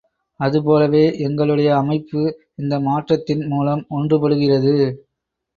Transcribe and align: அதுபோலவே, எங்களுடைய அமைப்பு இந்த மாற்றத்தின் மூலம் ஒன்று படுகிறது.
அதுபோலவே, 0.39 1.03
எங்களுடைய 1.19 1.69
அமைப்பு 1.75 2.21
இந்த 2.55 2.79
மாற்றத்தின் 2.79 3.45
மூலம் 3.47 3.85
ஒன்று 3.89 4.19
படுகிறது. 4.19 4.75